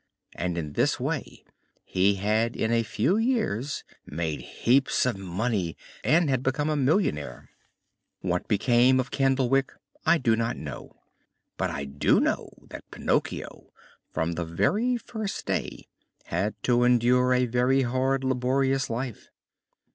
And 0.33 0.57
in 0.57 0.73
this 0.73 0.99
way 0.99 1.43
he 1.83 2.15
had 2.15 2.55
in 2.55 2.71
a 2.71 2.81
few 2.81 3.17
years 3.17 3.83
made 4.03 4.41
heaps 4.41 5.05
of 5.05 5.15
money 5.15 5.77
and 6.03 6.27
had 6.27 6.41
become 6.41 6.71
a 6.71 6.75
millionaire. 6.75 7.51
What 8.21 8.47
became 8.47 8.99
of 8.99 9.11
Candlewick 9.11 9.71
I 10.03 10.17
do 10.17 10.35
not 10.35 10.57
know, 10.57 10.95
but 11.55 11.69
I 11.69 11.85
do 11.85 12.19
know 12.19 12.49
that 12.69 12.89
Pinocchio 12.89 13.69
from 14.11 14.31
the 14.31 14.43
very 14.43 14.97
first 14.97 15.45
day 15.45 15.87
had 16.23 16.55
to 16.63 16.83
endure 16.83 17.35
a 17.35 17.45
very 17.45 17.83
hard, 17.83 18.23
laborious 18.23 18.89
life. 18.89 19.29